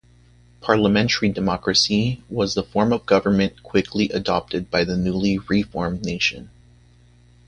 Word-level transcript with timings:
Parliamentary 0.61 1.29
democracy 1.29 2.23
was 2.27 2.55
the 2.55 2.63
form 2.63 2.91
of 2.91 3.05
government 3.05 3.61
quickly 3.61 4.09
adopted 4.09 4.71
by 4.71 4.83
the 4.83 4.97
newly 4.97 5.37
re-formed 5.37 6.03
nation. 6.03 6.49